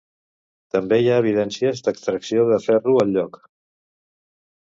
També 0.75 0.97
hi 1.01 1.09
ha 1.09 1.17
evidències 1.23 1.83
d'extracció 1.87 2.45
de 2.53 2.59
ferro 2.65 2.95
al 3.05 3.13
lloc. 3.19 3.37